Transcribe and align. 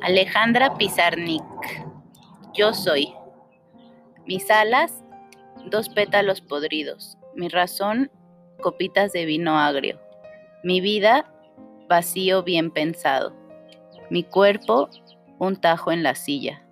Alejandra 0.00 0.78
Pizarnik. 0.78 1.42
Yo 2.54 2.72
soy. 2.72 3.12
Mis 4.26 4.48
alas, 4.48 5.02
dos 5.66 5.88
pétalos 5.88 6.40
podridos. 6.40 7.18
Mi 7.34 7.48
razón, 7.48 8.08
copitas 8.60 9.12
de 9.12 9.24
vino 9.24 9.58
agrio. 9.58 10.00
Mi 10.62 10.80
vida, 10.80 11.28
vacío 11.88 12.44
bien 12.44 12.70
pensado. 12.70 13.34
Mi 14.08 14.22
cuerpo, 14.22 14.88
un 15.40 15.56
tajo 15.56 15.90
en 15.90 16.04
la 16.04 16.14
silla. 16.14 16.64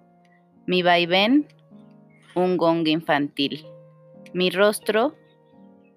Mi 0.67 0.83
vaivén, 0.83 1.49
un 2.37 2.57
gong 2.57 2.87
infantil. 2.87 3.67
Mi 4.35 4.51
rostro, 4.51 5.17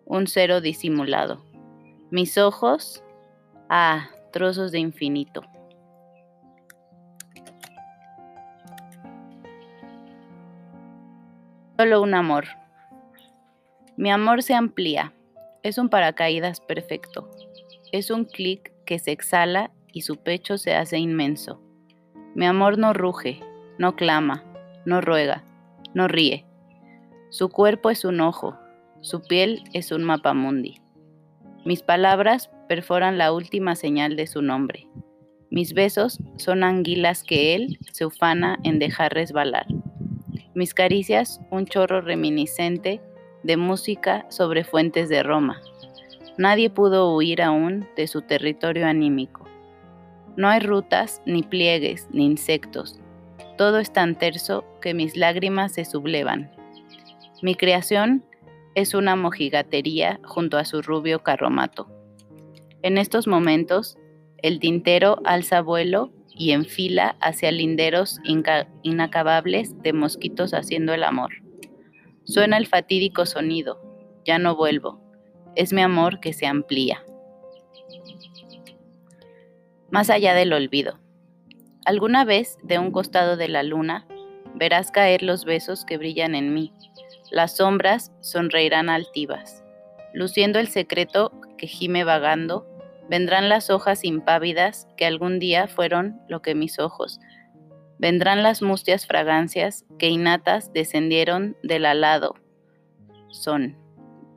un 0.05 0.25
cero 0.25 0.61
disimulado. 0.61 1.45
Mis 2.09 2.39
ojos, 2.39 3.03
ah, 3.69 4.09
trozos 4.31 4.71
de 4.71 4.79
infinito. 4.79 5.43
Solo 11.79 12.01
un 12.01 12.13
amor. 12.13 12.43
Mi 13.95 14.11
amor 14.11 14.43
se 14.43 14.53
amplía. 14.53 15.13
Es 15.63 15.77
un 15.77 15.87
paracaídas 15.87 16.59
perfecto. 16.59 17.31
Es 17.93 18.11
un 18.11 18.25
clic 18.25 18.73
que 18.85 18.99
se 18.99 19.13
exhala 19.13 19.71
y 19.93 20.01
su 20.01 20.17
pecho 20.17 20.57
se 20.57 20.75
hace 20.75 20.97
inmenso. 20.97 21.61
Mi 22.35 22.45
amor 22.45 22.77
no 22.77 22.91
ruge, 22.91 23.39
no 23.77 23.95
clama, 23.95 24.43
no 24.85 24.99
ruega, 24.99 25.45
no 25.93 26.09
ríe. 26.09 26.45
Su 27.29 27.47
cuerpo 27.47 27.89
es 27.89 28.03
un 28.03 28.19
ojo, 28.19 28.59
su 28.99 29.21
piel 29.21 29.63
es 29.71 29.93
un 29.93 30.03
mapamundi. 30.03 30.81
Mis 31.63 31.81
palabras 31.81 32.51
perforan 32.67 33.17
la 33.17 33.31
última 33.31 33.77
señal 33.77 34.17
de 34.17 34.27
su 34.27 34.41
nombre. 34.41 34.89
Mis 35.49 35.73
besos 35.73 36.19
son 36.35 36.65
anguilas 36.65 37.23
que 37.23 37.55
él 37.55 37.79
se 37.93 38.05
ufana 38.05 38.59
en 38.65 38.79
dejar 38.79 39.13
resbalar. 39.13 39.65
Mis 40.55 40.73
caricias, 40.73 41.39
un 41.51 41.65
chorro 41.65 42.01
reminiscente 42.01 43.01
de 43.43 43.55
música 43.55 44.25
sobre 44.29 44.63
fuentes 44.63 45.07
de 45.07 45.21
Roma. 45.21 45.61
Nadie 46.39 46.71
pudo 46.71 47.15
huir 47.15 47.43
aún 47.43 47.87
de 47.95 48.07
su 48.07 48.23
territorio 48.23 48.87
anímico. 48.87 49.45
No 50.37 50.47
hay 50.47 50.61
rutas, 50.61 51.21
ni 51.25 51.43
pliegues, 51.43 52.07
ni 52.11 52.25
insectos. 52.25 52.99
Todo 53.57 53.77
es 53.77 53.93
tan 53.93 54.15
terso 54.15 54.65
que 54.81 54.95
mis 54.95 55.15
lágrimas 55.15 55.73
se 55.73 55.85
sublevan. 55.85 56.51
Mi 57.43 57.53
creación 57.53 58.23
es 58.73 58.95
una 58.95 59.15
mojigatería 59.15 60.19
junto 60.23 60.57
a 60.57 60.65
su 60.65 60.81
rubio 60.81 61.19
carromato. 61.19 61.87
En 62.81 62.97
estos 62.97 63.27
momentos, 63.27 63.97
el 64.37 64.59
tintero 64.59 65.19
alza 65.25 65.61
vuelo 65.61 66.11
y 66.39 66.53
en 66.53 66.65
fila 66.65 67.17
hacia 67.19 67.51
linderos 67.51 68.19
inacabables 68.81 69.79
de 69.83 69.91
mosquitos 69.91 70.53
haciendo 70.53 70.93
el 70.93 71.03
amor. 71.03 71.31
Suena 72.23 72.57
el 72.57 72.65
fatídico 72.65 73.25
sonido, 73.25 73.77
ya 74.25 74.39
no 74.39 74.55
vuelvo, 74.55 75.01
es 75.55 75.73
mi 75.73 75.81
amor 75.81 76.21
que 76.21 76.31
se 76.31 76.47
amplía. 76.47 77.03
Más 79.91 80.09
allá 80.09 80.33
del 80.33 80.53
olvido. 80.53 80.97
Alguna 81.85 82.23
vez, 82.23 82.57
de 82.63 82.79
un 82.79 82.91
costado 82.91 83.35
de 83.35 83.49
la 83.49 83.63
luna, 83.63 84.07
verás 84.55 84.91
caer 84.91 85.23
los 85.23 85.43
besos 85.43 85.83
que 85.83 85.97
brillan 85.97 86.35
en 86.35 86.53
mí. 86.53 86.71
Las 87.31 87.57
sombras 87.57 88.13
sonreirán 88.21 88.89
altivas, 88.89 89.61
luciendo 90.13 90.59
el 90.59 90.69
secreto 90.69 91.33
que 91.57 91.67
gime 91.67 92.05
vagando 92.05 92.65
Vendrán 93.09 93.49
las 93.49 93.71
hojas 93.71 94.03
impávidas 94.03 94.87
que 94.95 95.07
algún 95.07 95.39
día 95.39 95.67
fueron 95.67 96.21
lo 96.27 96.43
que 96.43 96.53
mis 96.53 96.77
ojos. 96.77 97.19
Vendrán 97.97 98.43
las 98.43 98.61
mustias 98.61 99.07
fragancias 99.07 99.83
que 99.97 100.09
innatas 100.09 100.71
descendieron 100.73 101.57
del 101.63 101.85
alado. 101.85 102.35
Son. 103.29 103.75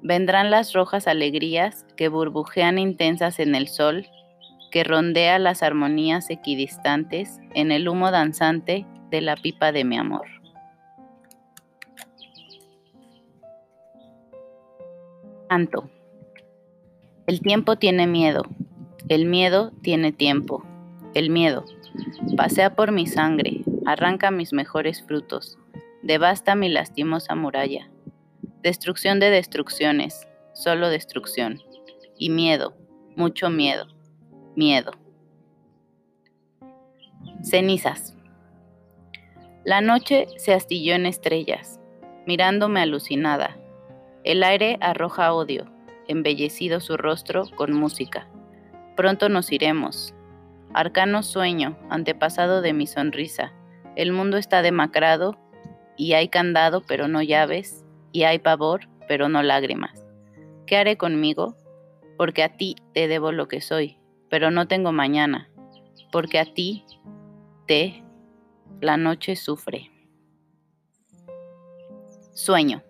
Vendrán 0.03 0.51
las 0.51 0.73
rojas 0.73 1.07
alegrías 1.07 1.87
que 1.97 2.09
burbujean 2.09 2.79
intensas 2.79 3.39
en 3.39 3.55
el 3.55 3.69
sol, 3.69 4.07
que 4.71 4.85
rondea 4.85 5.39
las 5.39 5.63
armonías 5.63 6.31
equidistantes 6.31 7.39
en 7.55 7.73
el 7.73 7.89
humo 7.89 8.11
danzante 8.11 8.87
de 9.11 9.21
la 9.21 9.37
pipa 9.37 9.71
de 9.71 9.85
mi 9.85 9.99
amor. 9.99 10.27
Canto. 15.49 15.91
El 17.27 17.41
tiempo 17.41 17.77
tiene 17.77 18.07
miedo, 18.07 18.43
el 19.15 19.27
miedo 19.27 19.73
tiene 19.83 20.13
tiempo. 20.13 20.65
El 21.15 21.31
miedo 21.31 21.65
pasea 22.37 22.75
por 22.75 22.93
mi 22.93 23.07
sangre, 23.07 23.63
arranca 23.85 24.31
mis 24.31 24.53
mejores 24.53 25.03
frutos, 25.03 25.59
devasta 26.03 26.55
mi 26.55 26.69
lastimosa 26.69 27.35
muralla. 27.35 27.91
Destrucción 28.63 29.21
de 29.21 29.31
destrucciones, 29.31 30.27
solo 30.55 30.89
destrucción. 30.89 31.61
Y 32.17 32.31
miedo, 32.31 32.75
mucho 33.17 33.51
miedo, 33.51 33.87
miedo. 34.57 34.93
Cenizas. 37.43 38.17
La 39.65 39.81
noche 39.81 40.27
se 40.37 40.55
astilló 40.55 40.95
en 40.95 41.07
estrellas, 41.07 41.81
mirándome 42.27 42.81
alucinada. 42.81 43.59
El 44.25 44.43
aire 44.43 44.79
arroja 44.81 45.35
odio, 45.35 45.67
embellecido 46.09 46.81
su 46.81 46.97
rostro 46.97 47.45
con 47.57 47.73
música. 47.73 48.32
Pronto 48.97 49.29
nos 49.29 49.53
iremos. 49.53 50.15
Arcano 50.75 51.23
sueño, 51.23 51.79
antepasado 51.91 52.61
de 52.63 52.73
mi 52.73 52.87
sonrisa. 52.87 53.53
El 53.97 54.13
mundo 54.13 54.37
está 54.37 54.63
demacrado 54.63 55.39
y 55.97 56.15
hay 56.15 56.29
candado 56.29 56.83
pero 56.87 57.09
no 57.09 57.23
llaves, 57.23 57.85
y 58.13 58.25
hay 58.25 58.39
pavor 58.39 58.89
pero 59.09 59.29
no 59.29 59.43
lágrimas. 59.43 60.07
¿Qué 60.67 60.77
haré 60.77 60.97
conmigo? 60.97 61.57
Porque 62.17 62.43
a 62.43 62.57
ti 62.57 62.77
te 62.95 63.09
debo 63.09 63.33
lo 63.33 63.49
que 63.49 63.61
soy, 63.61 63.99
pero 64.31 64.51
no 64.51 64.69
tengo 64.69 64.93
mañana, 64.93 65.51
porque 66.11 66.39
a 66.39 66.45
ti 66.45 66.85
te 67.67 68.03
la 68.81 68.97
noche 68.97 69.37
sufre. 69.37 69.91
Sueño. 72.33 72.83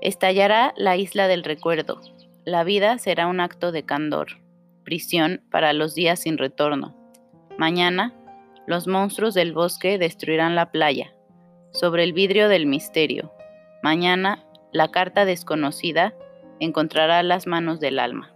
Estallará 0.00 0.72
la 0.76 0.96
isla 0.96 1.26
del 1.26 1.42
recuerdo. 1.42 2.00
La 2.46 2.62
vida 2.62 2.96
será 2.98 3.26
un 3.26 3.40
acto 3.40 3.72
de 3.72 3.84
candor, 3.84 4.40
prisión 4.84 5.42
para 5.50 5.72
los 5.72 5.96
días 5.96 6.20
sin 6.20 6.38
retorno. 6.38 6.94
Mañana, 7.58 8.14
los 8.68 8.86
monstruos 8.86 9.34
del 9.34 9.52
bosque 9.52 9.98
destruirán 9.98 10.54
la 10.54 10.70
playa, 10.70 11.12
sobre 11.72 12.04
el 12.04 12.12
vidrio 12.12 12.48
del 12.48 12.66
misterio. 12.66 13.32
Mañana, 13.82 14.44
la 14.72 14.92
carta 14.92 15.24
desconocida 15.24 16.14
encontrará 16.60 17.24
las 17.24 17.48
manos 17.48 17.80
del 17.80 17.98
alma. 17.98 18.32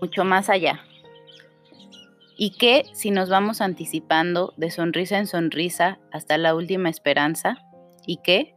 Mucho 0.00 0.24
más 0.24 0.48
allá. 0.48 0.80
¿Y 2.38 2.56
qué 2.56 2.84
si 2.94 3.10
nos 3.10 3.28
vamos 3.28 3.60
anticipando 3.60 4.54
de 4.56 4.70
sonrisa 4.70 5.18
en 5.18 5.26
sonrisa 5.26 5.98
hasta 6.12 6.38
la 6.38 6.54
última 6.54 6.88
esperanza? 6.88 7.58
¿Y 8.06 8.20
qué? 8.24 8.54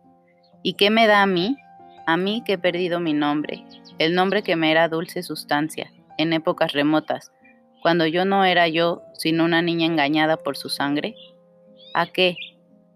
¿Y 0.63 0.73
qué 0.73 0.89
me 0.89 1.07
da 1.07 1.21
a 1.21 1.27
mí? 1.27 1.57
A 2.05 2.15
mí 2.15 2.41
que 2.45 2.53
he 2.53 2.57
perdido 2.57 3.01
mi 3.01 3.13
nombre, 3.13 3.65
el 3.99 4.15
nombre 4.15 4.43
que 4.43 4.55
me 4.55 4.71
era 4.71 4.87
dulce 4.87 5.21
sustancia, 5.21 5.91
en 6.17 6.31
épocas 6.31 6.71
remotas, 6.71 7.33
cuando 7.81 8.07
yo 8.07 8.23
no 8.23 8.45
era 8.45 8.69
yo, 8.69 9.03
sino 9.13 9.43
una 9.43 9.61
niña 9.61 9.85
engañada 9.85 10.37
por 10.37 10.55
su 10.55 10.69
sangre. 10.69 11.15
¿A 11.93 12.07
qué? 12.07 12.37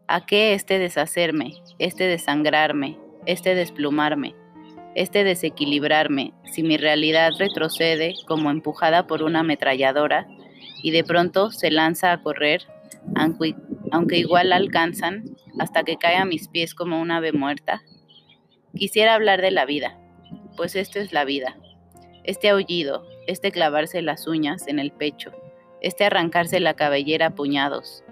¿A 0.07 0.25
qué 0.25 0.53
este 0.53 0.79
deshacerme, 0.79 1.56
este 1.77 2.06
desangrarme, 2.06 2.97
este 3.25 3.53
desplumarme, 3.53 4.33
este 4.95 5.25
desequilibrarme, 5.25 6.33
si 6.45 6.63
mi 6.63 6.77
realidad 6.77 7.33
retrocede 7.38 8.15
como 8.25 8.50
empujada 8.50 9.07
por 9.07 9.24
una 9.24 9.41
ametralladora 9.41 10.25
y 10.81 10.91
de 10.91 11.03
pronto 11.03 11.51
se 11.51 11.69
lanza 11.69 12.13
a 12.13 12.21
correr, 12.21 12.65
aunque, 13.92 14.18
igual 14.18 14.54
alcanzan, 14.54 15.24
hasta 15.60 15.84
que 15.84 15.98
cae 15.98 16.16
a 16.16 16.25
mis 16.25 16.48
pies 16.48 16.74
como 16.74 17.01
una 17.01 17.18
ave 17.18 17.31
muerta? 17.31 17.81
Quisiera 18.75 19.16
hablar 19.16 19.42
de 19.42 19.51
la 19.51 19.66
vida, 19.66 19.98
pues 20.56 20.75
esto 20.75 21.00
es 21.00 21.13
la 21.13 21.25
vida. 21.25 21.57
Este 22.24 22.50
aullido, 22.50 23.07
este 23.28 23.51
clavarse 23.51 24.01
las 24.01 24.28
uñas 24.28 24.68
en 24.68 24.80
el 24.80 24.92
pecho, 24.92 25.31
este 25.81 26.04
arrancarse 26.04 26.60
la 26.60 26.75
cabellera 26.75 27.28
a 27.28 27.36
puñados, 27.36 28.04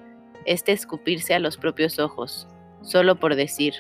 este 0.46 0.72
escupirse 0.72 1.34
a 1.34 1.40
los 1.40 1.58
propios 1.58 2.00
ojos, 2.00 2.48
solo 2.82 3.20
por 3.20 3.36
decir, 3.36 3.74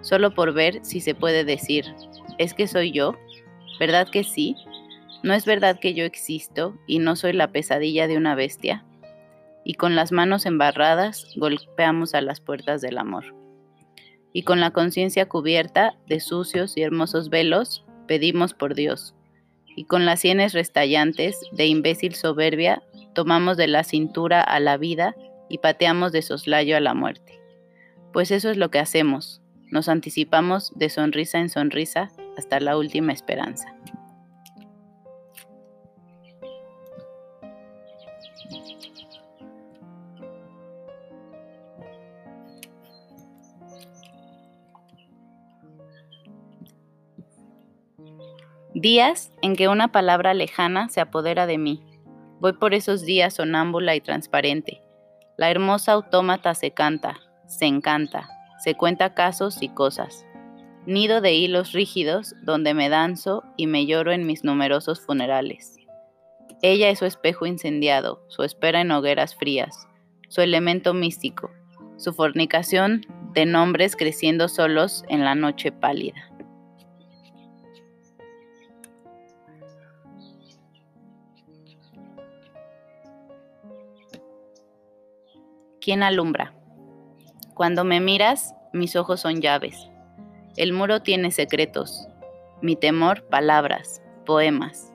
solo 0.00 0.34
por 0.34 0.52
ver 0.52 0.80
si 0.82 1.00
se 1.00 1.14
puede 1.14 1.44
decir, 1.44 1.84
¿es 2.38 2.54
que 2.54 2.66
soy 2.66 2.90
yo? 2.90 3.16
¿Verdad 3.78 4.08
que 4.08 4.24
sí? 4.24 4.56
¿No 5.22 5.34
es 5.34 5.44
verdad 5.44 5.78
que 5.78 5.94
yo 5.94 6.04
existo 6.04 6.78
y 6.86 6.98
no 6.98 7.16
soy 7.16 7.34
la 7.34 7.52
pesadilla 7.52 8.08
de 8.08 8.16
una 8.16 8.34
bestia? 8.34 8.84
Y 9.64 9.74
con 9.74 9.94
las 9.96 10.12
manos 10.12 10.46
embarradas 10.46 11.26
golpeamos 11.36 12.14
a 12.14 12.20
las 12.20 12.40
puertas 12.40 12.80
del 12.80 12.98
amor. 12.98 13.34
Y 14.32 14.42
con 14.42 14.60
la 14.60 14.70
conciencia 14.70 15.28
cubierta 15.28 15.94
de 16.06 16.20
sucios 16.20 16.76
y 16.76 16.82
hermosos 16.82 17.30
velos, 17.30 17.84
pedimos 18.06 18.54
por 18.54 18.74
Dios. 18.74 19.14
y 19.76 19.84
con 19.84 20.04
las 20.04 20.20
sienes 20.20 20.52
restallantes 20.52 21.40
de 21.52 21.66
imbécil 21.66 22.16
soberbia 22.16 22.82
tomamos 23.14 23.56
de 23.56 23.68
la 23.68 23.84
cintura 23.84 24.40
a 24.42 24.58
la 24.60 24.76
vida 24.76 25.14
y 25.48 25.58
pateamos 25.58 26.12
de 26.12 26.22
soslayo 26.22 26.76
a 26.76 26.80
la 26.80 26.92
muerte. 26.92 27.40
Pues 28.12 28.30
eso 28.30 28.50
es 28.50 28.56
lo 28.56 28.70
que 28.70 28.80
hacemos, 28.80 29.40
nos 29.70 29.88
anticipamos 29.88 30.72
de 30.74 30.90
sonrisa 30.90 31.38
en 31.38 31.48
sonrisa 31.48 32.10
hasta 32.36 32.58
la 32.58 32.76
última 32.76 33.12
esperanza. 33.12 33.72
Días 48.80 49.30
en 49.42 49.56
que 49.56 49.68
una 49.68 49.92
palabra 49.92 50.32
lejana 50.32 50.88
se 50.88 51.02
apodera 51.02 51.46
de 51.46 51.58
mí. 51.58 51.82
Voy 52.40 52.54
por 52.54 52.72
esos 52.72 53.04
días 53.04 53.34
sonámbula 53.34 53.94
y 53.94 54.00
transparente. 54.00 54.80
La 55.36 55.50
hermosa 55.50 55.92
autómata 55.92 56.54
se 56.54 56.70
canta, 56.70 57.20
se 57.46 57.66
encanta, 57.66 58.30
se 58.64 58.74
cuenta 58.76 59.12
casos 59.12 59.60
y 59.60 59.68
cosas. 59.68 60.24
Nido 60.86 61.20
de 61.20 61.34
hilos 61.34 61.72
rígidos 61.72 62.34
donde 62.42 62.72
me 62.72 62.88
danzo 62.88 63.44
y 63.58 63.66
me 63.66 63.84
lloro 63.84 64.12
en 64.12 64.26
mis 64.26 64.44
numerosos 64.44 65.02
funerales. 65.02 65.76
Ella 66.62 66.88
es 66.88 67.00
su 67.00 67.04
espejo 67.04 67.44
incendiado, 67.44 68.24
su 68.28 68.44
espera 68.44 68.80
en 68.80 68.92
hogueras 68.92 69.34
frías, 69.34 69.88
su 70.28 70.40
elemento 70.40 70.94
místico, 70.94 71.50
su 71.98 72.14
fornicación 72.14 73.04
de 73.34 73.44
nombres 73.44 73.94
creciendo 73.94 74.48
solos 74.48 75.04
en 75.10 75.22
la 75.22 75.34
noche 75.34 75.70
pálida. 75.70 76.29
¿Quién 85.80 86.02
alumbra? 86.02 86.52
Cuando 87.54 87.84
me 87.84 88.00
miras, 88.00 88.54
mis 88.74 88.96
ojos 88.96 89.20
son 89.20 89.40
llaves. 89.40 89.88
El 90.56 90.74
muro 90.74 91.00
tiene 91.00 91.30
secretos. 91.30 92.06
Mi 92.60 92.76
temor, 92.76 93.24
palabras, 93.30 94.02
poemas. 94.26 94.92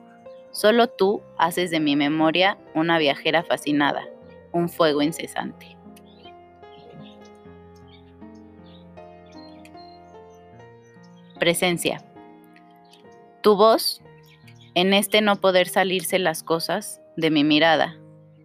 Solo 0.52 0.86
tú 0.86 1.22
haces 1.38 1.72
de 1.72 1.80
mi 1.80 1.96
memoria 1.96 2.56
una 2.74 2.98
viajera 2.98 3.42
fascinada, 3.42 4.04
un 4.52 4.68
fuego 4.68 5.02
incesante. 5.02 5.76
Presencia. 11.40 12.04
Tu 13.42 13.56
voz, 13.56 14.02
en 14.74 14.94
este 14.94 15.20
no 15.20 15.40
poder 15.40 15.66
salirse 15.66 16.20
las 16.20 16.44
cosas 16.44 17.00
de 17.16 17.32
mi 17.32 17.42
mirada, 17.42 17.96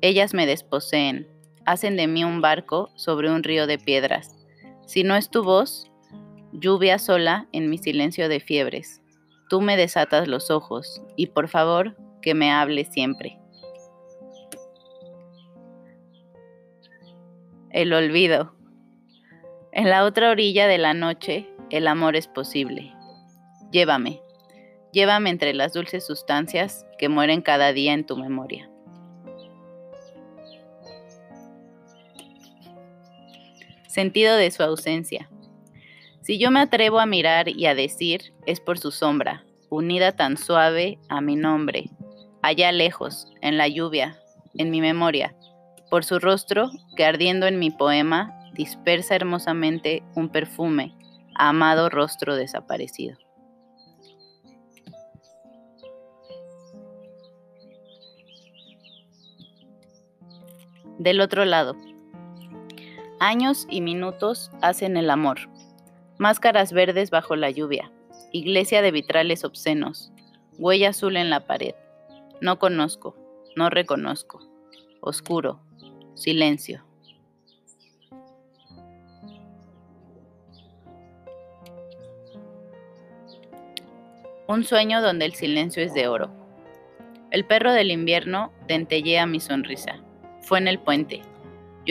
ellas 0.02 0.34
me 0.34 0.48
desposeen, 0.48 1.28
hacen 1.66 1.96
de 1.98 2.08
mí 2.08 2.24
un 2.24 2.42
barco 2.42 2.92
sobre 2.96 3.32
un 3.32 3.44
río 3.44 3.68
de 3.68 3.78
piedras. 3.78 4.36
Si 4.86 5.04
no 5.04 5.16
es 5.16 5.30
tu 5.30 5.44
voz, 5.44 5.92
lluvia 6.52 7.00
sola 7.00 7.48
en 7.52 7.70
mi 7.70 7.78
silencio 7.78 8.30
de 8.30 8.40
fiebres. 8.40 9.02
Tú 9.50 9.62
me 9.62 9.78
desatas 9.78 10.28
los 10.28 10.50
ojos 10.50 11.02
y 11.16 11.28
por 11.28 11.48
favor 11.48 11.96
que 12.22 12.34
me 12.34 12.52
hables 12.52 12.88
siempre. 12.90 13.38
El 17.70 17.94
olvido. 17.94 18.54
En 19.72 19.90
la 19.90 20.04
otra 20.04 20.32
orilla 20.32 20.68
de 20.68 20.78
la 20.78 20.94
noche, 20.94 21.50
el 21.70 21.88
amor 21.88 22.16
es 22.16 22.28
posible. 22.28 22.94
Llévame, 23.72 24.22
llévame 24.92 25.30
entre 25.30 25.54
las 25.54 25.74
dulces 25.74 26.06
sustancias 26.06 26.86
que 26.98 27.08
mueren 27.08 27.42
cada 27.42 27.72
día 27.72 27.94
en 27.94 28.06
tu 28.06 28.18
memoria. 28.18 28.71
Sentido 33.92 34.36
de 34.36 34.50
su 34.52 34.64
ausencia. 34.64 35.30
Si 36.22 36.38
yo 36.38 36.50
me 36.50 36.62
atrevo 36.62 37.00
a 37.00 37.06
mirar 37.06 37.50
y 37.50 37.66
a 37.66 37.76
decir, 37.76 38.34
es 38.46 38.60
por 38.60 38.80
su 38.80 38.92
sombra, 38.92 39.44
unida 39.70 40.14
tan 40.14 40.38
suave 40.38 40.98
a 41.10 41.20
mi 41.20 41.36
nombre, 41.36 41.90
allá 42.42 42.72
lejos, 42.72 43.28
en 43.42 43.58
la 43.58 43.68
lluvia, 43.68 44.18
en 44.56 44.70
mi 44.70 44.82
memoria, 44.82 45.36
por 45.90 46.06
su 46.06 46.20
rostro 46.20 46.72
que 46.96 47.06
ardiendo 47.06 47.48
en 47.48 47.60
mi 47.60 47.70
poema 47.70 48.32
dispersa 48.54 49.16
hermosamente 49.16 50.04
un 50.16 50.30
perfume, 50.30 50.96
amado 51.36 51.90
rostro 51.90 52.36
desaparecido. 52.36 53.18
Del 60.98 61.20
otro 61.20 61.46
lado. 61.46 61.76
Años 63.24 63.68
y 63.70 63.82
minutos 63.82 64.50
hacen 64.64 64.98
el 64.98 65.12
amor. 65.12 65.38
Máscaras 66.18 66.74
verdes 66.74 67.12
bajo 67.12 67.36
la 67.36 67.52
lluvia. 67.52 67.92
Iglesia 68.32 68.82
de 68.82 68.90
vitrales 68.90 69.44
obscenos. 69.44 70.12
Huella 70.58 70.90
azul 70.90 71.16
en 71.16 71.30
la 71.30 71.46
pared. 71.46 71.76
No 72.42 72.58
conozco. 72.58 73.16
No 73.56 73.70
reconozco. 73.70 74.40
Oscuro. 75.02 75.60
Silencio. 76.16 76.84
Un 84.48 84.64
sueño 84.64 85.00
donde 85.04 85.26
el 85.26 85.36
silencio 85.36 85.84
es 85.84 85.94
de 85.94 86.08
oro. 86.08 86.32
El 87.30 87.46
perro 87.46 87.72
del 87.72 87.92
invierno 87.92 88.52
dentellea 88.68 89.28
mi 89.28 89.40
sonrisa. 89.40 90.00
Fue 90.40 90.58
en 90.58 90.68
el 90.68 90.80
puente. 90.80 91.22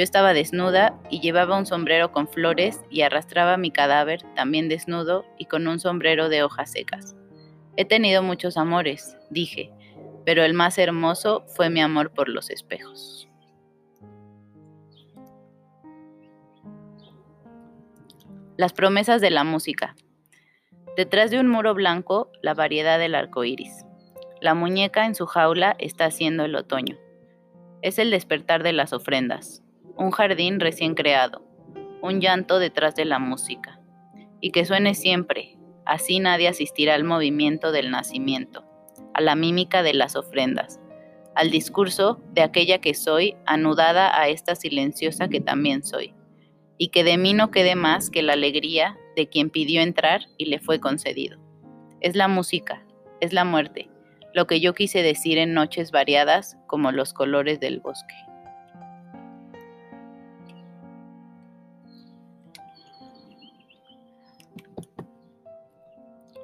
Yo 0.01 0.05
estaba 0.05 0.33
desnuda 0.33 0.99
y 1.11 1.21
llevaba 1.21 1.59
un 1.59 1.67
sombrero 1.67 2.11
con 2.11 2.27
flores 2.27 2.81
y 2.89 3.03
arrastraba 3.03 3.59
mi 3.59 3.71
cadáver 3.71 4.23
también 4.35 4.71
desnudo 4.71 5.27
y 5.37 5.45
con 5.45 5.69
un 5.69 5.79
sombrero 5.79 6.31
de 6.31 6.43
hojas 6.43 6.73
secas. 6.73 7.15
He 7.77 7.85
tenido 7.85 8.23
muchos 8.23 8.57
amores, 8.57 9.19
dije, 9.29 9.71
pero 10.25 10.43
el 10.43 10.55
más 10.55 10.79
hermoso 10.79 11.45
fue 11.49 11.69
mi 11.69 11.83
amor 11.83 12.15
por 12.15 12.31
los 12.31 12.49
espejos. 12.49 13.29
Las 18.57 18.73
promesas 18.73 19.21
de 19.21 19.29
la 19.29 19.45
música. 19.45 19.97
Detrás 20.97 21.31
de 21.31 21.41
un 21.41 21.49
muro 21.49 21.75
blanco, 21.75 22.33
la 22.41 22.55
variedad 22.55 22.99
del 22.99 23.15
arco 23.15 23.45
iris. 23.45 23.85
La 24.41 24.55
muñeca 24.55 25.05
en 25.05 25.15
su 25.15 25.27
jaula 25.27 25.77
está 25.79 26.07
haciendo 26.07 26.47
el 26.47 26.57
otoño. 26.57 26.97
Es 27.83 27.99
el 27.99 28.11
despertar 28.11 28.63
de 28.63 28.73
las 28.73 28.95
ofrendas, 28.95 29.63
un 30.01 30.13
jardín 30.13 30.61
recién 30.61 30.95
creado, 30.95 31.43
un 32.01 32.23
llanto 32.23 32.59
detrás 32.59 32.95
de 32.95 33.05
la 33.05 33.19
música, 33.19 33.83
y 34.41 34.51
que 34.51 34.65
suene 34.65 34.95
siempre, 34.95 35.59
así 35.85 36.21
nadie 36.21 36.49
asistirá 36.49 36.95
al 36.95 37.05
movimiento 37.05 37.71
del 37.71 37.91
nacimiento, 37.91 38.65
a 39.13 39.21
la 39.21 39.35
mímica 39.35 39.83
de 39.83 39.93
las 39.93 40.17
ofrendas, 40.17 40.81
al 41.35 41.51
discurso 41.51 42.19
de 42.33 42.41
aquella 42.41 42.79
que 42.79 42.95
soy 42.95 43.37
anudada 43.45 44.19
a 44.19 44.29
esta 44.29 44.55
silenciosa 44.55 45.29
que 45.29 45.43
también 45.43 45.85
soy, 45.85 46.15
y 46.79 46.89
que 46.89 47.05
de 47.05 47.19
mí 47.19 47.35
no 47.35 47.51
quede 47.51 47.75
más 47.75 48.09
que 48.09 48.23
la 48.23 48.33
alegría 48.33 48.97
de 49.17 49.29
quien 49.29 49.51
pidió 49.51 49.83
entrar 49.83 50.23
y 50.39 50.47
le 50.47 50.61
fue 50.61 50.81
concedido. 50.81 51.39
Es 52.01 52.17
la 52.17 52.27
música, 52.27 52.87
es 53.21 53.35
la 53.35 53.45
muerte, 53.45 53.91
lo 54.33 54.47
que 54.47 54.61
yo 54.61 54.73
quise 54.73 55.03
decir 55.03 55.37
en 55.37 55.53
noches 55.53 55.91
variadas 55.91 56.57
como 56.67 56.91
los 56.91 57.13
colores 57.13 57.61
del 57.61 57.81
bosque. 57.81 58.15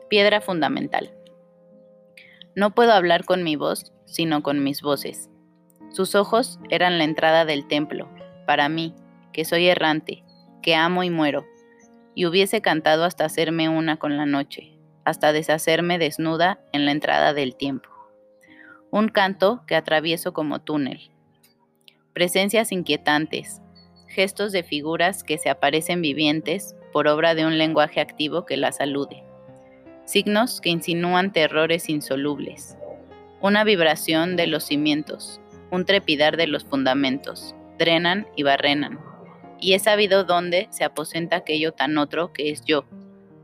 Piedra 0.09 0.41
fundamental. 0.41 1.13
No 2.55 2.77
puedo 2.77 2.93
hablar 2.93 3.25
con 3.25 3.43
mi 3.43 3.57
voz, 3.57 3.93
sino 4.05 4.41
con 4.41 4.63
mis 4.63 4.81
voces. 4.81 5.29
Sus 5.91 6.15
ojos 6.15 6.61
eran 6.71 6.99
la 6.99 7.05
entrada 7.05 7.45
del 7.45 7.67
templo, 7.67 8.09
para 8.47 8.69
mí, 8.69 8.95
que 9.33 9.45
soy 9.45 9.67
errante, 9.67 10.23
que 10.63 10.77
amo 10.77 11.03
y 11.03 11.11
muero, 11.11 11.45
y 12.15 12.27
hubiese 12.27 12.61
cantado 12.61 13.03
hasta 13.03 13.25
hacerme 13.25 13.69
una 13.69 13.97
con 13.97 14.17
la 14.17 14.27
noche, 14.27 14.79
hasta 15.05 15.33
deshacerme 15.33 15.99
desnuda 15.99 16.61
en 16.73 16.85
la 16.85 16.93
entrada 16.93 17.35
del 17.35 17.57
tiempo. 17.57 17.89
Un 18.93 19.09
canto 19.09 19.65
que 19.67 19.75
atravieso 19.75 20.33
como 20.33 20.61
túnel. 20.61 21.11
Presencias 22.13 22.71
inquietantes, 22.71 23.61
gestos 24.07 24.53
de 24.53 24.63
figuras 24.63 25.25
que 25.25 25.37
se 25.37 25.51
aparecen 25.51 26.01
vivientes 26.01 26.77
por 26.93 27.09
obra 27.09 27.35
de 27.35 27.45
un 27.45 27.59
lenguaje 27.59 28.01
activo 28.01 28.47
que 28.47 28.57
las 28.57 28.81
alude 28.81 29.27
signos 30.07 30.61
que 30.61 30.71
insinúan 30.71 31.33
terrores 31.33 31.89
insolubles, 31.89 32.79
una 33.41 33.65
vibración 33.65 34.37
de 34.37 34.47
los 34.47 34.65
cimientos, 34.65 35.41
un 35.71 35.85
trepidar 35.85 36.37
de 36.37 36.47
los 36.47 36.65
fundamentos, 36.65 37.55
drenan 37.77 38.27
y 38.37 38.45
barrenan, 38.45 39.01
y 39.61 39.75
he 39.75 39.79
sabido 39.81 40.25
dónde 40.25 40.69
se 40.71 40.85
aposenta 40.85 41.37
aquello 41.37 41.73
tan 41.73 41.99
otro 41.99 42.33
que 42.33 42.51
es 42.51 42.65
yo, 42.65 42.85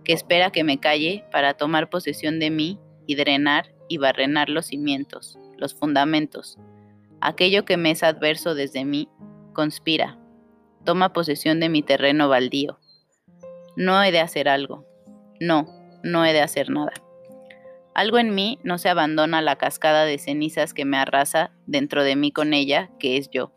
que 0.04 0.12
espera 0.12 0.50
que 0.50 0.62
me 0.62 0.78
calle 0.78 1.24
para 1.32 1.54
tomar 1.54 1.90
posesión 1.90 2.38
de 2.38 2.50
mí 2.50 2.78
y 3.06 3.16
drenar 3.16 3.74
y 3.88 3.98
barrenar 3.98 4.48
los 4.48 4.66
cimientos, 4.66 5.38
los 5.58 5.74
fundamentos. 5.74 6.58
Aquello 7.20 7.64
que 7.64 7.76
me 7.76 7.90
es 7.90 8.04
adverso 8.04 8.54
desde 8.54 8.84
mí, 8.84 9.08
conspira, 9.52 10.16
toma 10.84 11.12
posesión 11.12 11.58
de 11.58 11.68
mi 11.68 11.82
terreno 11.82 12.28
baldío. 12.28 12.78
No 13.76 14.02
he 14.02 14.12
de 14.12 14.20
hacer 14.20 14.48
algo. 14.48 14.86
No, 15.40 15.81
no 16.02 16.24
he 16.24 16.32
de 16.32 16.40
hacer 16.40 16.70
nada. 16.70 16.92
Algo 17.94 18.18
en 18.18 18.34
mí 18.34 18.58
no 18.62 18.78
se 18.78 18.88
abandona 18.88 19.38
a 19.38 19.42
la 19.42 19.56
cascada 19.56 20.04
de 20.04 20.18
cenizas 20.18 20.72
que 20.72 20.84
me 20.84 20.96
arrasa 20.96 21.52
dentro 21.66 22.04
de 22.04 22.16
mí 22.16 22.32
con 22.32 22.54
ella, 22.54 22.90
que 22.98 23.18
es 23.18 23.28
yo. 23.30 23.52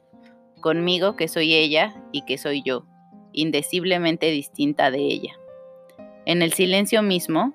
Conmigo 0.59 1.15
que 1.15 1.27
soy 1.27 1.53
ella 1.53 1.95
y 2.11 2.23
que 2.25 2.37
soy 2.37 2.61
yo, 2.61 2.85
indeciblemente 3.31 4.31
distinta 4.31 4.91
de 4.91 4.99
ella. 4.99 5.33
En 6.25 6.41
el 6.41 6.51
silencio 6.53 7.01
mismo, 7.01 7.53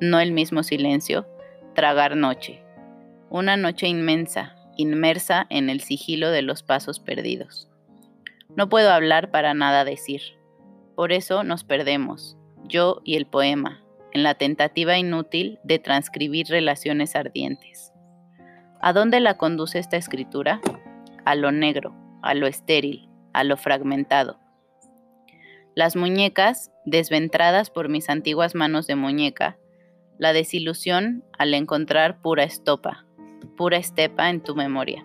no 0.00 0.20
el 0.20 0.30
mismo 0.30 0.62
silencio, 0.62 1.26
tragar 1.74 2.16
noche. 2.16 2.62
Una 3.28 3.56
noche 3.56 3.88
inmensa, 3.88 4.56
inmersa 4.76 5.46
en 5.50 5.68
el 5.68 5.80
sigilo 5.80 6.30
de 6.30 6.42
los 6.42 6.62
pasos 6.62 7.00
perdidos. 7.00 7.68
No 8.56 8.68
puedo 8.68 8.90
hablar 8.90 9.30
para 9.30 9.54
nada 9.54 9.84
decir. 9.84 10.20
Por 10.96 11.12
eso 11.12 11.44
nos 11.44 11.64
perdemos, 11.64 12.36
yo 12.64 13.00
y 13.04 13.16
el 13.16 13.26
poema, 13.26 13.79
en 14.12 14.22
la 14.22 14.34
tentativa 14.34 14.98
inútil 14.98 15.58
de 15.62 15.78
transcribir 15.78 16.48
relaciones 16.48 17.16
ardientes. 17.16 17.92
¿A 18.80 18.92
dónde 18.92 19.20
la 19.20 19.36
conduce 19.36 19.78
esta 19.78 19.96
escritura? 19.96 20.60
A 21.24 21.34
lo 21.34 21.52
negro, 21.52 21.94
a 22.22 22.34
lo 22.34 22.46
estéril, 22.46 23.08
a 23.32 23.44
lo 23.44 23.56
fragmentado. 23.56 24.38
Las 25.74 25.96
muñecas, 25.96 26.72
desventradas 26.84 27.70
por 27.70 27.88
mis 27.88 28.08
antiguas 28.08 28.54
manos 28.54 28.86
de 28.86 28.96
muñeca, 28.96 29.58
la 30.18 30.32
desilusión 30.32 31.24
al 31.38 31.54
encontrar 31.54 32.20
pura 32.20 32.44
estopa, 32.44 33.06
pura 33.56 33.76
estepa 33.76 34.30
en 34.30 34.42
tu 34.42 34.54
memoria. 34.54 35.04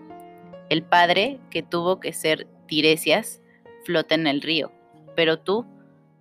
El 0.69 0.83
padre, 0.83 1.39
que 1.49 1.61
tuvo 1.61 1.99
que 1.99 2.13
ser 2.13 2.47
Tiresias, 2.67 3.41
flota 3.85 4.15
en 4.15 4.25
el 4.25 4.41
río, 4.41 4.71
pero 5.15 5.37
tú, 5.37 5.65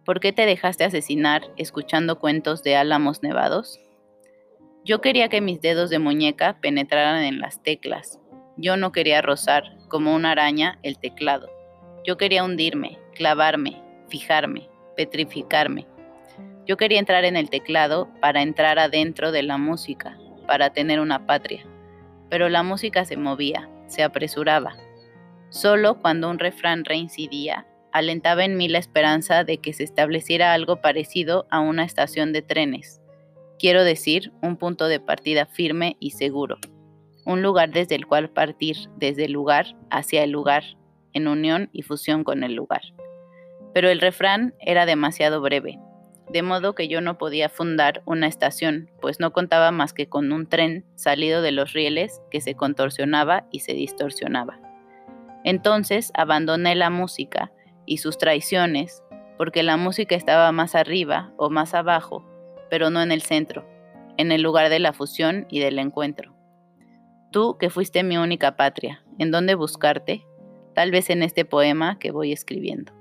¿Por 0.04 0.20
qué 0.20 0.32
te 0.32 0.44
dejaste 0.44 0.84
asesinar 0.84 1.42
escuchando 1.56 2.18
cuentos 2.18 2.62
de 2.62 2.76
álamos 2.76 3.22
nevados? 3.22 3.80
Yo 4.84 5.00
quería 5.00 5.30
que 5.30 5.40
mis 5.40 5.62
dedos 5.62 5.88
de 5.88 5.98
muñeca 5.98 6.58
penetraran 6.60 7.22
en 7.22 7.38
las 7.38 7.62
teclas. 7.62 8.20
Yo 8.58 8.76
no 8.76 8.92
quería 8.92 9.22
rozar, 9.22 9.64
como 9.88 10.14
una 10.14 10.32
araña, 10.32 10.78
el 10.82 10.98
teclado. 10.98 11.48
Yo 12.04 12.18
quería 12.18 12.44
hundirme, 12.44 12.98
clavarme, 13.14 13.82
fijarme, 14.08 14.68
petrificarme. 14.94 15.86
Yo 16.66 16.76
quería 16.76 16.98
entrar 16.98 17.24
en 17.24 17.36
el 17.36 17.48
teclado 17.48 18.10
para 18.20 18.42
entrar 18.42 18.78
adentro 18.78 19.32
de 19.32 19.42
la 19.42 19.56
música, 19.56 20.18
para 20.46 20.70
tener 20.70 21.00
una 21.00 21.24
patria. 21.24 21.64
Pero 22.28 22.50
la 22.50 22.62
música 22.62 23.06
se 23.06 23.16
movía, 23.16 23.70
se 23.86 24.02
apresuraba. 24.02 24.76
Solo 25.48 26.00
cuando 26.02 26.28
un 26.28 26.38
refrán 26.38 26.84
reincidía, 26.84 27.66
alentaba 27.94 28.44
en 28.44 28.56
mí 28.56 28.68
la 28.68 28.78
esperanza 28.78 29.44
de 29.44 29.58
que 29.58 29.72
se 29.72 29.84
estableciera 29.84 30.52
algo 30.52 30.80
parecido 30.80 31.46
a 31.48 31.60
una 31.60 31.84
estación 31.84 32.32
de 32.32 32.42
trenes. 32.42 33.00
Quiero 33.56 33.84
decir, 33.84 34.32
un 34.42 34.56
punto 34.56 34.88
de 34.88 34.98
partida 34.98 35.46
firme 35.46 35.96
y 36.00 36.10
seguro. 36.10 36.58
Un 37.24 37.40
lugar 37.40 37.70
desde 37.70 37.94
el 37.94 38.06
cual 38.06 38.30
partir 38.30 38.76
desde 38.96 39.26
el 39.26 39.32
lugar 39.32 39.76
hacia 39.90 40.24
el 40.24 40.32
lugar, 40.32 40.64
en 41.12 41.28
unión 41.28 41.70
y 41.72 41.82
fusión 41.82 42.24
con 42.24 42.42
el 42.42 42.54
lugar. 42.54 42.82
Pero 43.72 43.88
el 43.88 44.00
refrán 44.00 44.54
era 44.58 44.86
demasiado 44.86 45.40
breve, 45.40 45.78
de 46.28 46.42
modo 46.42 46.74
que 46.74 46.88
yo 46.88 47.00
no 47.00 47.16
podía 47.16 47.48
fundar 47.48 48.02
una 48.06 48.26
estación, 48.26 48.90
pues 49.00 49.20
no 49.20 49.32
contaba 49.32 49.70
más 49.70 49.92
que 49.92 50.08
con 50.08 50.32
un 50.32 50.48
tren 50.48 50.84
salido 50.96 51.42
de 51.42 51.52
los 51.52 51.72
rieles 51.72 52.20
que 52.32 52.40
se 52.40 52.56
contorsionaba 52.56 53.46
y 53.52 53.60
se 53.60 53.72
distorsionaba. 53.72 54.58
Entonces 55.44 56.10
abandoné 56.16 56.74
la 56.74 56.90
música 56.90 57.52
y 57.86 57.98
sus 57.98 58.18
traiciones, 58.18 59.02
porque 59.36 59.62
la 59.62 59.76
música 59.76 60.14
estaba 60.14 60.50
más 60.52 60.74
arriba 60.74 61.32
o 61.36 61.50
más 61.50 61.74
abajo, 61.74 62.24
pero 62.70 62.90
no 62.90 63.02
en 63.02 63.12
el 63.12 63.22
centro, 63.22 63.66
en 64.16 64.32
el 64.32 64.42
lugar 64.42 64.68
de 64.68 64.78
la 64.78 64.92
fusión 64.92 65.46
y 65.50 65.60
del 65.60 65.78
encuentro. 65.78 66.34
Tú 67.30 67.56
que 67.58 67.70
fuiste 67.70 68.02
mi 68.02 68.16
única 68.16 68.56
patria, 68.56 69.02
¿en 69.18 69.30
dónde 69.30 69.54
buscarte? 69.54 70.24
Tal 70.74 70.90
vez 70.90 71.10
en 71.10 71.22
este 71.22 71.44
poema 71.44 71.98
que 71.98 72.10
voy 72.10 72.32
escribiendo. 72.32 72.92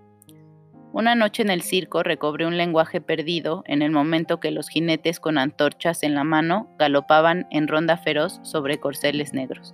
Una 0.93 1.15
noche 1.15 1.41
en 1.41 1.49
el 1.49 1.63
circo 1.63 2.03
recobré 2.03 2.45
un 2.45 2.55
lenguaje 2.55 3.01
perdido 3.01 3.63
en 3.65 3.81
el 3.81 3.89
momento 3.89 4.39
que 4.39 4.51
los 4.51 4.69
jinetes 4.69 5.19
con 5.19 5.39
antorchas 5.39 6.03
en 6.03 6.13
la 6.13 6.23
mano 6.23 6.69
galopaban 6.77 7.47
en 7.49 7.67
ronda 7.67 7.97
feroz 7.97 8.39
sobre 8.43 8.79
corceles 8.79 9.33
negros. 9.33 9.73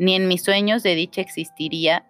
Ni 0.00 0.16
en 0.16 0.26
mis 0.26 0.42
sueños 0.42 0.82
de 0.82 0.96
dicha 0.96 1.20
existiría 1.20 2.06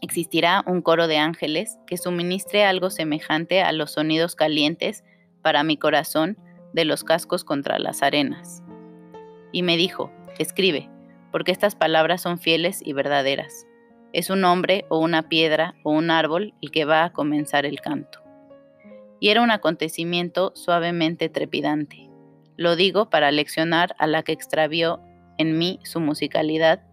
existirá 0.00 0.62
un 0.66 0.82
coro 0.82 1.06
de 1.08 1.18
ángeles 1.18 1.78
que 1.86 1.96
suministre 1.96 2.64
algo 2.64 2.90
semejante 2.90 3.62
a 3.62 3.72
los 3.72 3.92
sonidos 3.92 4.36
calientes 4.36 5.04
para 5.42 5.62
mi 5.62 5.76
corazón 5.76 6.36
de 6.72 6.84
los 6.84 7.04
cascos 7.04 7.44
contra 7.44 7.78
las 7.78 8.02
arenas. 8.02 8.62
Y 9.52 9.62
me 9.62 9.76
dijo, 9.76 10.10
escribe, 10.38 10.90
porque 11.32 11.52
estas 11.52 11.74
palabras 11.74 12.22
son 12.22 12.38
fieles 12.38 12.80
y 12.84 12.92
verdaderas. 12.92 13.66
Es 14.12 14.30
un 14.30 14.44
hombre 14.44 14.86
o 14.88 14.98
una 14.98 15.28
piedra 15.28 15.74
o 15.82 15.90
un 15.90 16.10
árbol 16.10 16.54
el 16.62 16.70
que 16.70 16.84
va 16.84 17.04
a 17.04 17.12
comenzar 17.12 17.66
el 17.66 17.80
canto. 17.80 18.22
Y 19.20 19.30
era 19.30 19.42
un 19.42 19.50
acontecimiento 19.50 20.52
suavemente 20.54 21.28
trepidante. 21.28 22.08
Lo 22.56 22.76
digo 22.76 23.10
para 23.10 23.30
leccionar 23.30 23.94
a 23.98 24.06
la 24.06 24.22
que 24.22 24.32
extravió 24.32 25.00
en 25.38 25.58
mí 25.58 25.80
su 25.84 26.00
musicalidad 26.00 26.85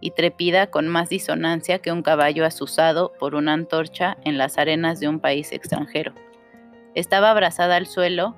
y 0.00 0.12
trepida 0.12 0.68
con 0.68 0.88
más 0.88 1.08
disonancia 1.08 1.80
que 1.80 1.92
un 1.92 2.02
caballo 2.02 2.44
asusado 2.44 3.12
por 3.18 3.34
una 3.34 3.52
antorcha 3.52 4.16
en 4.24 4.38
las 4.38 4.58
arenas 4.58 5.00
de 5.00 5.08
un 5.08 5.20
país 5.20 5.52
extranjero. 5.52 6.14
Estaba 6.94 7.30
abrazada 7.30 7.76
al 7.76 7.86
suelo, 7.86 8.36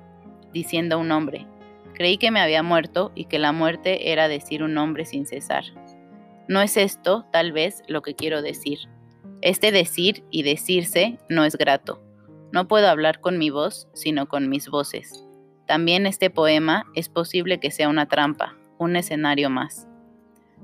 diciendo 0.53 0.99
un 0.99 1.07
nombre. 1.07 1.47
Creí 1.93 2.17
que 2.17 2.31
me 2.31 2.39
había 2.39 2.63
muerto 2.63 3.11
y 3.15 3.25
que 3.25 3.39
la 3.39 3.51
muerte 3.51 4.11
era 4.11 4.27
decir 4.27 4.63
un 4.63 4.73
nombre 4.73 5.05
sin 5.05 5.25
cesar. 5.25 5.65
No 6.47 6.61
es 6.61 6.77
esto, 6.77 7.25
tal 7.31 7.51
vez, 7.51 7.83
lo 7.87 8.01
que 8.01 8.15
quiero 8.15 8.41
decir. 8.41 8.79
Este 9.41 9.71
decir 9.71 10.23
y 10.29 10.43
decirse 10.43 11.17
no 11.29 11.45
es 11.45 11.55
grato. 11.55 12.01
No 12.51 12.67
puedo 12.67 12.87
hablar 12.87 13.21
con 13.21 13.37
mi 13.37 13.49
voz, 13.49 13.87
sino 13.93 14.27
con 14.27 14.49
mis 14.49 14.67
voces. 14.67 15.25
También 15.65 16.05
este 16.05 16.29
poema 16.29 16.85
es 16.95 17.07
posible 17.07 17.59
que 17.59 17.71
sea 17.71 17.87
una 17.87 18.07
trampa, 18.07 18.57
un 18.77 18.95
escenario 18.95 19.49
más. 19.49 19.87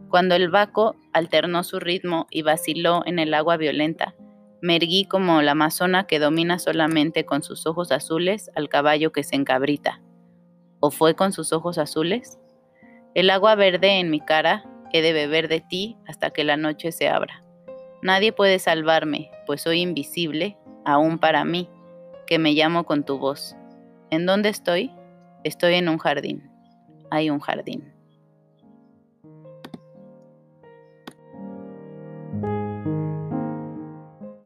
Cuando 0.10 0.36
el 0.36 0.50
vaco 0.50 0.96
alternó 1.14 1.64
su 1.64 1.80
ritmo 1.80 2.28
y 2.30 2.42
vaciló 2.42 3.04
en 3.06 3.20
el 3.20 3.34
agua 3.34 3.58
violenta, 3.58 4.16
me 4.62 4.76
erguí 4.78 5.06
como 5.06 5.42
la 5.42 5.52
amazona 5.52 6.08
que 6.08 6.20
domina 6.20 6.60
solamente 6.60 7.26
con 7.26 7.44
sus 7.44 7.68
ojos 7.68 7.92
azules 7.92 8.50
al 8.56 8.70
caballo 8.70 9.12
que 9.12 9.24
se 9.24 9.36
encabrita. 9.36 10.02
¿O 10.80 10.92
fue 10.92 11.16
con 11.16 11.34
sus 11.34 11.54
ojos 11.54 11.78
azules? 11.78 12.40
El 13.14 13.30
agua 13.30 13.56
verde 13.56 14.00
en 14.00 14.10
mi 14.10 14.20
cara 14.20 14.64
he 14.94 15.02
de 15.02 15.14
beber 15.14 15.48
de 15.48 15.60
ti 15.60 15.98
hasta 16.08 16.30
que 16.32 16.44
la 16.44 16.58
noche 16.58 16.92
se 16.92 17.10
abra. 17.10 17.44
Nadie 18.02 18.32
puede 18.32 18.60
salvarme, 18.60 19.32
pues 19.46 19.62
soy 19.62 19.82
invisible, 19.82 20.58
aún 20.86 21.20
para 21.20 21.44
mí, 21.46 21.70
que 22.26 22.40
me 22.40 22.54
llamo 22.54 22.84
con 22.86 23.04
tu 23.04 23.18
voz. 23.18 23.56
¿En 24.10 24.26
dónde 24.26 24.50
estoy? 24.50 24.92
Estoy 25.44 25.76
en 25.76 25.90
un 25.90 25.98
jardín. 25.98 26.50
Hay 27.10 27.30
un 27.30 27.40
jardín. 27.40 27.97